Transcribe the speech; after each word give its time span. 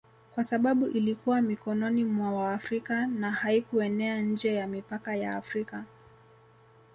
kwa 0.35 0.43
sababu 0.43 0.87
ilikuwa 0.87 1.41
mikononi 1.41 2.03
mwa 2.05 2.31
Waafrika 2.31 3.07
na 3.07 3.31
haikuenea 3.31 4.21
nje 4.21 4.53
ya 4.53 4.67
mipaka 4.67 5.15
ya 5.15 5.35
Afrika 5.37 5.85